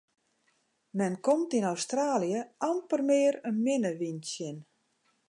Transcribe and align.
Men 0.99 1.13
komt 1.27 1.51
yn 1.57 1.69
Australië 1.73 2.39
amper 2.71 3.01
mear 3.09 3.35
in 3.49 3.57
minne 3.65 3.91
wyn 3.99 4.19
tsjin. 4.25 4.57